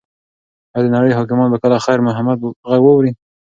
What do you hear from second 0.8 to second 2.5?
د نړۍ حاکمان به کله د خیر محمد